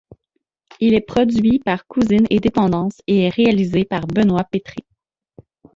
Il 0.79 0.95
est 0.95 1.05
produit 1.07 1.59
par 1.59 1.85
Cousines 1.85 2.25
et 2.31 2.39
Dépendances 2.39 3.03
et 3.05 3.19
est 3.19 3.29
réalisé 3.29 3.85
par 3.85 4.07
Benoît 4.07 4.45
Pétré. 4.45 4.77